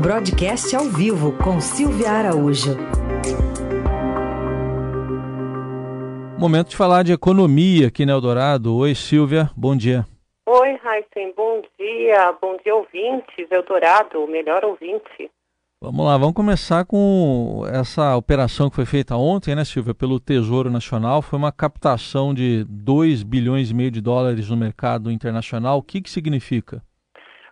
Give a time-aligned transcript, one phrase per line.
[0.00, 2.74] Broadcast ao vivo com Silvia Araújo.
[6.38, 8.74] Momento de falar de economia aqui no Eldorado.
[8.76, 10.06] Oi, Silvia, bom dia.
[10.46, 12.32] Oi, Raíssen, bom dia.
[12.40, 13.46] Bom dia, ouvintes.
[13.50, 15.30] Eldorado, melhor ouvinte.
[15.82, 20.70] Vamos lá, vamos começar com essa operação que foi feita ontem, né, Silvia, pelo Tesouro
[20.70, 21.20] Nacional.
[21.20, 25.76] Foi uma captação de 2 bilhões e meio de dólares no mercado internacional.
[25.76, 26.82] O que, que significa?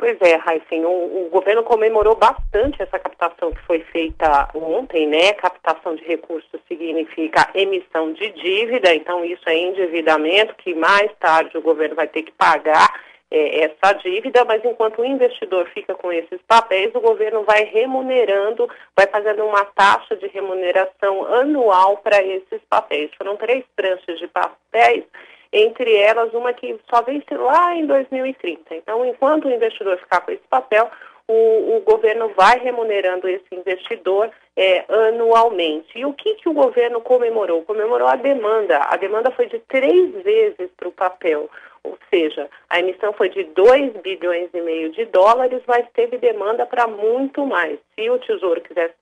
[0.00, 5.34] Pois é, Raíssen, o, o, governo comemorou bastante essa captação que foi feita ontem, né?
[5.34, 11.60] Captação de recursos significa emissão de dívida, então isso é endividamento que mais tarde o
[11.60, 12.98] governo vai ter que pagar
[13.30, 18.70] é, essa dívida, mas enquanto o investidor fica com esses papéis, o governo vai remunerando,
[18.96, 23.10] vai fazendo uma taxa de remuneração anual para esses papéis.
[23.18, 25.04] Foram três tranches de papéis
[25.52, 28.74] entre elas uma que só vence lá em 2030.
[28.74, 30.88] Então, enquanto o investidor ficar com esse papel,
[31.26, 35.96] o, o governo vai remunerando esse investidor é, anualmente.
[35.96, 37.62] E o que, que o governo comemorou?
[37.62, 38.78] Comemorou a demanda.
[38.78, 41.48] A demanda foi de três vezes para o papel.
[41.84, 46.66] Ou seja, a emissão foi de 2 bilhões e meio de dólares, mas teve demanda
[46.66, 47.78] para muito mais.
[47.94, 48.94] Se o Tesouro quisesse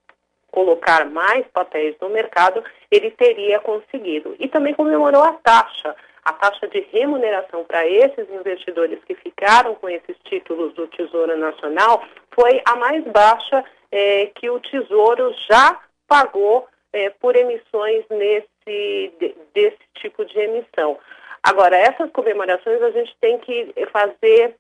[0.51, 4.37] colocar mais papéis no mercado, ele teria conseguido.
[4.39, 5.97] E também comemorou a taxa
[6.29, 12.05] a taxa de remuneração para esses investidores que ficaram com esses títulos do Tesouro Nacional
[12.35, 19.35] foi a mais baixa é, que o Tesouro já pagou é, por emissões nesse, de,
[19.55, 20.99] desse tipo de emissão.
[21.43, 24.55] Agora, essas comemorações a gente tem que fazer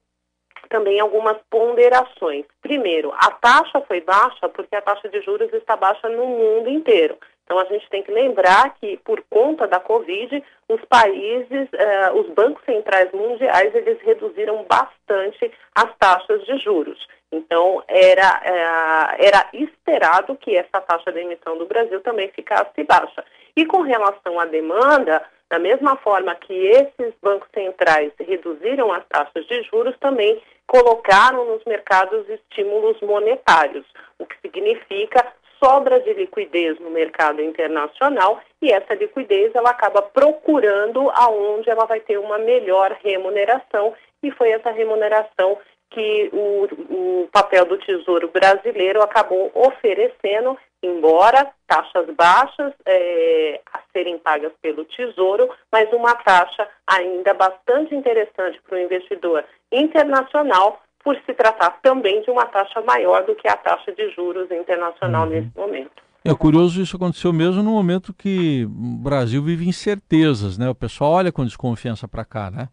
[0.70, 2.46] também algumas ponderações.
[2.62, 7.18] Primeiro, a taxa foi baixa porque a taxa de juros está baixa no mundo inteiro.
[7.48, 12.28] Então a gente tem que lembrar que por conta da Covid, os países, eh, os
[12.34, 17.08] bancos centrais mundiais, eles reduziram bastante as taxas de juros.
[17.32, 23.24] Então era, eh, era esperado que essa taxa de emissão do Brasil também ficasse baixa.
[23.56, 29.46] E com relação à demanda, da mesma forma que esses bancos centrais reduziram as taxas
[29.46, 33.86] de juros, também colocaram nos mercados estímulos monetários,
[34.18, 35.24] o que significa
[35.62, 42.00] sobra de liquidez no mercado internacional e essa liquidez ela acaba procurando aonde ela vai
[42.00, 45.58] ter uma melhor remuneração e foi essa remuneração
[45.90, 54.18] que o, o papel do Tesouro Brasileiro acabou oferecendo, embora taxas baixas é, a serem
[54.18, 61.32] pagas pelo Tesouro, mas uma taxa ainda bastante interessante para o investidor internacional, por se
[61.32, 65.30] tratar também de uma taxa maior do que a taxa de juros internacional uhum.
[65.30, 66.02] nesse momento.
[66.22, 70.68] É curioso isso aconteceu mesmo no momento que o Brasil vive incertezas, né?
[70.68, 72.68] O pessoal olha com desconfiança para cá, né?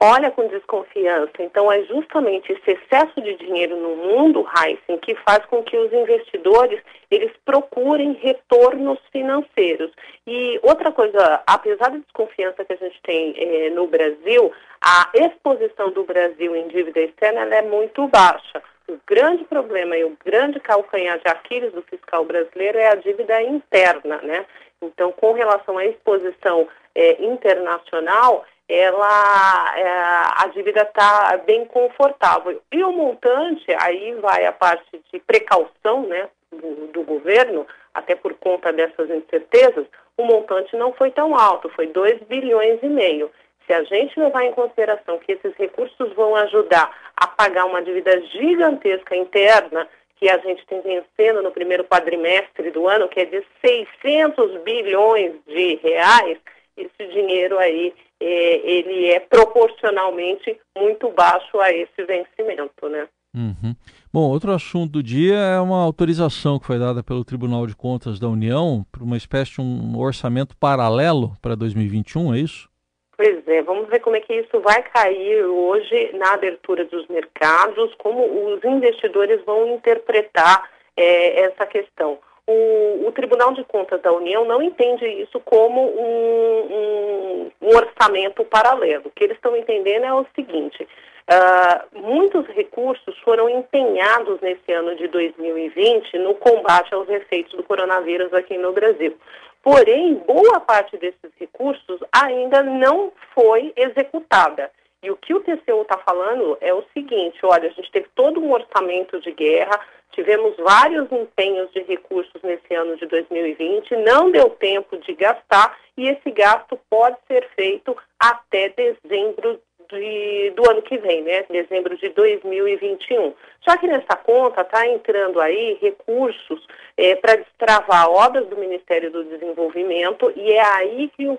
[0.00, 1.32] Olha com desconfiança.
[1.40, 5.92] Então, é justamente esse excesso de dinheiro no mundo, Heisen, que faz com que os
[5.92, 6.80] investidores
[7.10, 9.90] eles procurem retornos financeiros.
[10.26, 15.90] E outra coisa, apesar da desconfiança que a gente tem eh, no Brasil, a exposição
[15.90, 18.62] do Brasil em dívida externa é muito baixa.
[18.88, 23.40] O grande problema e o grande calcanhar de Aquiles do fiscal brasileiro é a dívida
[23.42, 24.44] interna, né?
[24.82, 29.88] Então, com relação à exposição eh, internacional, ela é,
[30.36, 32.60] a dívida está bem confortável.
[32.70, 38.34] E o montante, aí vai a parte de precaução né, do, do, governo, até por
[38.34, 39.86] conta dessas incertezas,
[40.16, 43.30] o montante não foi tão alto, foi 2 bilhões e meio.
[43.66, 48.20] Se a gente levar em consideração que esses recursos vão ajudar a pagar uma dívida
[48.26, 53.42] gigantesca interna, que a gente tem vencendo no primeiro quadrimestre do ano, que é de
[53.64, 56.38] 600 bilhões de reais,
[56.76, 63.08] esse dinheiro aí é, ele é proporcionalmente muito baixo a esse vencimento, né?
[63.34, 63.74] Uhum.
[64.12, 68.18] Bom, outro assunto do dia é uma autorização que foi dada pelo Tribunal de Contas
[68.18, 72.68] da União para uma espécie de um orçamento paralelo para 2021, é isso?
[73.16, 77.94] Pois é, vamos ver como é que isso vai cair hoje na abertura dos mercados,
[77.98, 84.44] como os investidores vão interpretar é, essa questão o, o, Tribunal de Contas da União
[84.44, 89.04] não entende isso como um, um, um orçamento paralelo.
[89.06, 94.96] O que eles estão entendendo é o seguinte: uh, muitos recursos foram empenhados nesse ano
[94.96, 99.16] de 2020 no combate aos efeitos do coronavírus aqui no Brasil.
[99.62, 104.70] Porém, boa parte desses recursos ainda não foi executada.
[105.02, 108.40] E o que o TCU está falando é o seguinte: olha, a gente teve todo
[108.40, 109.80] um orçamento de guerra,
[110.12, 116.08] Tivemos vários empenhos de recursos nesse ano de 2020, não deu tempo de gastar e
[116.08, 119.60] esse gasto pode ser feito até dezembro
[119.90, 121.44] de, do ano que vem, né?
[121.50, 123.34] Dezembro de 2021.
[123.62, 126.66] Só que nessa conta está entrando aí recursos
[126.96, 131.38] é, para destravar obras do Ministério do Desenvolvimento e é aí que o,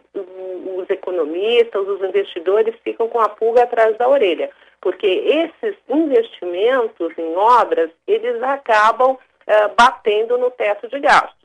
[0.77, 4.50] os economistas, os investidores ficam com a pulga atrás da orelha,
[4.80, 9.18] porque esses investimentos em obras, eles acabam
[9.48, 11.42] é, batendo no teto de gastos.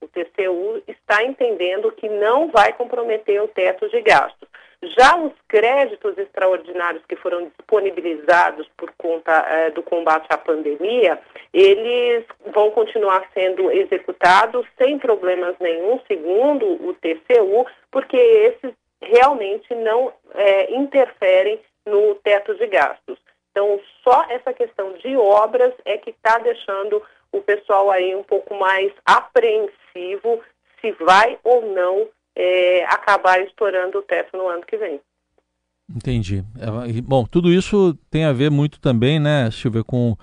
[0.00, 4.48] O TCU está entendendo que não vai comprometer o teto de gastos.
[4.82, 11.18] Já os créditos extraordinários que foram disponibilizados por conta eh, do combate à pandemia,
[11.52, 20.12] eles vão continuar sendo executados sem problemas nenhum, segundo o TCU, porque esses realmente não
[20.34, 23.18] eh, interferem no teto de gastos.
[23.50, 27.02] Então, só essa questão de obras é que está deixando
[27.32, 30.42] o pessoal aí um pouco mais apreensivo
[30.80, 35.00] se vai ou não é, acabar estourando o teto no ano que vem.
[35.88, 36.44] Entendi.
[36.58, 40.16] É, bom, tudo isso tem a ver muito também, né, Silvia, com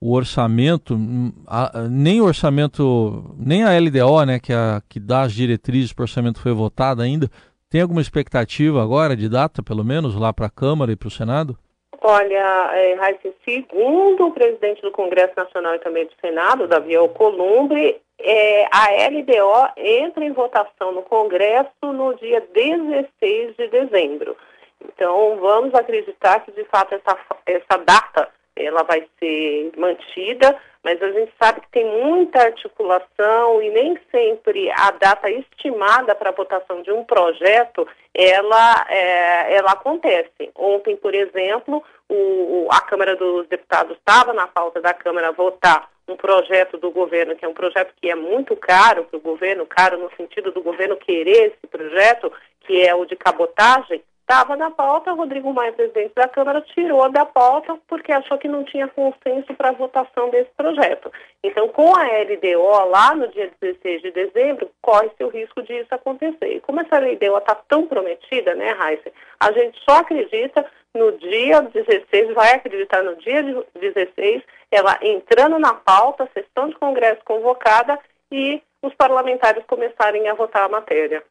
[0.00, 4.98] o orçamento, hum, a, nem o orçamento, nem a LDO, né, que, é a, que
[4.98, 7.30] dá as diretrizes para o orçamento foi votada ainda.
[7.70, 11.10] Tem alguma expectativa agora de data, pelo menos, lá para a Câmara e para o
[11.10, 11.56] Senado?
[12.04, 18.00] Olha, é, Raíssa, segundo o presidente do Congresso Nacional e também do Senado, Davi Alcolumbre,
[18.18, 24.36] é, a LDO entra em votação no Congresso no dia 16 de dezembro.
[24.84, 27.16] Então, vamos acreditar que, de fato, essa,
[27.46, 33.70] essa data ela vai ser mantida, mas a gente sabe que tem muita articulação e
[33.70, 40.50] nem sempre a data estimada para a votação de um projeto ela, é, ela acontece.
[40.54, 46.16] Ontem, por exemplo, o, a Câmara dos Deputados estava na pauta da Câmara votar um
[46.16, 49.98] projeto do governo, que é um projeto que é muito caro para o governo, caro
[49.98, 54.02] no sentido do governo querer esse projeto, que é o de cabotagem,
[54.32, 58.64] estava na pauta, Rodrigo Maia, presidente da Câmara, tirou da pauta porque achou que não
[58.64, 61.12] tinha consenso para a votação desse projeto.
[61.44, 66.56] Então, com a LDO, lá no dia 16 de dezembro, corre-se o risco disso acontecer.
[66.56, 70.64] E como essa LDO está tão prometida, né, Raíssa, a gente só acredita
[70.94, 73.42] no dia 16, vai acreditar no dia
[73.78, 77.98] 16, ela entrando na pauta, sessão de Congresso convocada
[78.30, 81.22] e os parlamentares começarem a votar a matéria.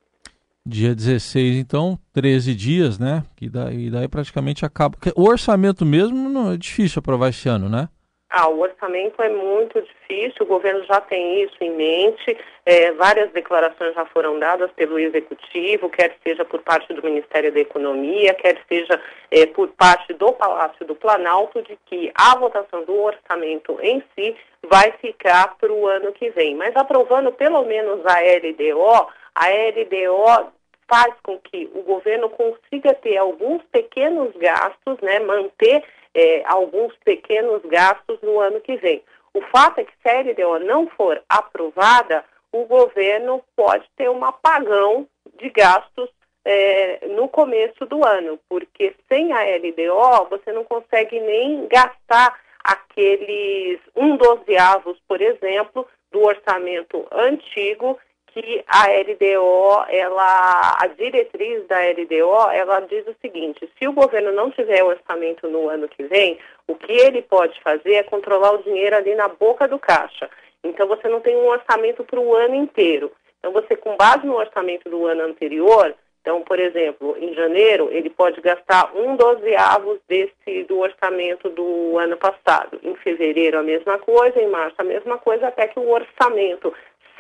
[0.65, 3.23] Dia 16, então, 13 dias, né?
[3.35, 4.95] Que daí, daí praticamente acaba.
[5.15, 7.89] O orçamento mesmo não é difícil aprovar esse ano, né?
[8.33, 13.29] Ah, o orçamento é muito difícil, o governo já tem isso em mente, é, várias
[13.31, 18.57] declarações já foram dadas pelo Executivo, quer seja por parte do Ministério da Economia, quer
[18.69, 24.01] seja é, por parte do Palácio do Planalto, de que a votação do orçamento em
[24.15, 24.33] si
[24.69, 26.55] vai ficar para o ano que vem.
[26.55, 30.51] Mas aprovando pelo menos a LDO, a LDO
[30.87, 35.83] faz com que o governo consiga ter alguns pequenos gastos, né, manter
[36.13, 39.01] é, alguns pequenos gastos no ano que vem.
[39.33, 44.25] O fato é que se a LDO não for aprovada, o governo pode ter um
[44.25, 45.07] apagão
[45.39, 46.09] de gastos
[46.43, 53.79] é, no começo do ano, porque sem a LDO você não consegue nem gastar aqueles
[53.95, 57.97] um dozeavos, por exemplo, do orçamento antigo
[58.33, 64.31] que a LDO, ela, a diretriz da LDO, ela diz o seguinte: se o governo
[64.31, 68.63] não tiver orçamento no ano que vem, o que ele pode fazer é controlar o
[68.63, 70.29] dinheiro ali na boca do caixa.
[70.63, 73.11] Então você não tem um orçamento para o ano inteiro.
[73.39, 78.09] Então você, com base no orçamento do ano anterior, então, por exemplo, em janeiro, ele
[78.09, 82.79] pode gastar um dozeavos desse do orçamento do ano passado.
[82.83, 86.71] Em fevereiro, a mesma coisa, em março, a mesma coisa, até que o orçamento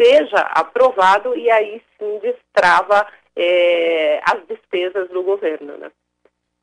[0.01, 3.05] seja aprovado e aí sim destrava
[3.35, 5.77] é, as despesas do governo.
[5.77, 5.91] Né?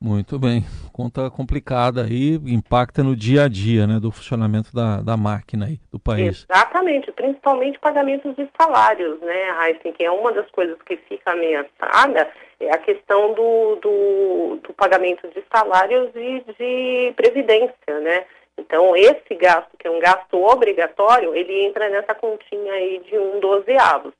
[0.01, 0.63] Muito bem.
[0.93, 5.79] Conta complicada aí, impacta no dia a dia né, do funcionamento da, da máquina aí,
[5.91, 6.45] do país.
[6.49, 12.29] Exatamente, principalmente pagamentos de salários, né, Heisen, que é uma das coisas que fica ameaçada,
[12.61, 18.25] é a questão do, do, do pagamento de salários e de previdência, né?
[18.59, 23.39] Então, esse gasto, que é um gasto obrigatório, ele entra nessa continha aí de um
[23.39, 24.13] dozeavos.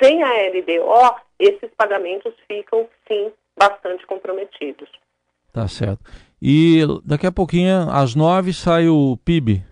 [0.00, 4.88] Sem a LDO, esses pagamentos ficam, sim, bastante comprometidos.
[5.52, 6.00] Tá certo.
[6.40, 9.62] E daqui a pouquinho, às nove, sai o PIB.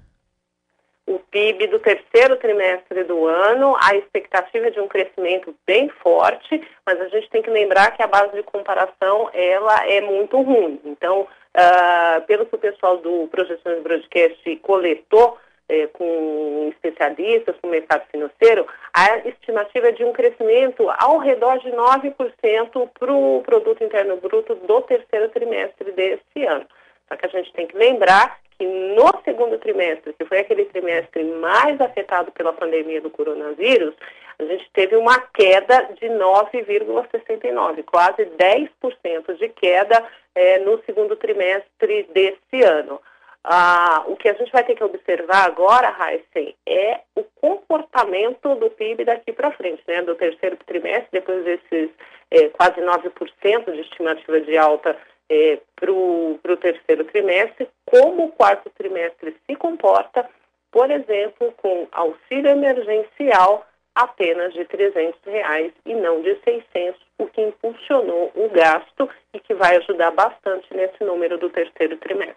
[1.07, 6.66] O PIB do terceiro trimestre do ano, a expectativa é de um crescimento bem forte,
[6.87, 10.81] mas a gente tem que lembrar que a base de comparação ela é muito ruim.
[10.87, 18.04] Então, Uh, pelo que o pessoal do Projeções Broadcast coletou, é, com especialistas, com mercado
[18.11, 24.16] financeiro, a estimativa é de um crescimento ao redor de 9% para o produto interno
[24.18, 26.66] bruto do terceiro trimestre desse ano.
[27.08, 31.25] Só que a gente tem que lembrar que no segundo trimestre, que foi aquele trimestre
[31.25, 33.94] mais afetado pela pandemia do coronavírus,
[34.38, 42.09] a gente teve uma queda de 9,69, quase 10% de queda é, no segundo trimestre
[42.12, 43.00] desse ano.
[43.47, 48.71] Ah, o que a gente vai ter que observar agora, Heisen, é o comportamento do
[48.71, 50.00] PIB daqui para frente, né?
[50.00, 51.91] Do terceiro trimestre, depois desses
[52.31, 54.97] é, quase 9% de estimativa de alta
[55.29, 60.29] é, para o terceiro trimestre, como o quarto trimestre se comporta,
[60.73, 67.41] por exemplo, com auxílio emergencial apenas de 300 reais e não de 600, o que
[67.41, 72.35] impulsionou o gasto e que vai ajudar bastante nesse número do terceiro trimestre.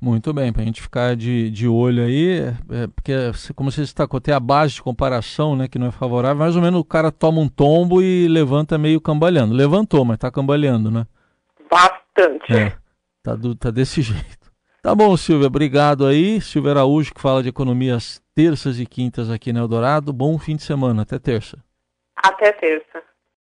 [0.00, 2.38] Muito bem, para a gente ficar de, de olho aí,
[2.70, 3.12] é, porque
[3.56, 6.62] como você destacou, tem a base de comparação né, que não é favorável, mais ou
[6.62, 9.52] menos o cara toma um tombo e levanta meio cambaleando.
[9.52, 11.04] Levantou, mas está cambaleando, né?
[11.68, 12.56] Bastante.
[12.56, 12.76] É,
[13.24, 14.37] tá, do, tá desse jeito.
[14.80, 16.40] Tá bom, Silvia, obrigado aí.
[16.40, 20.12] Silvia Araújo, que fala de economias terças e quintas aqui no Eldorado.
[20.12, 21.58] Bom fim de semana, até terça.
[22.16, 23.02] Até terça.